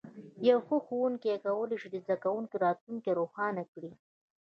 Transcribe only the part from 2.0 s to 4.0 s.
زده کوونکي راتلونکی روښانه کړي.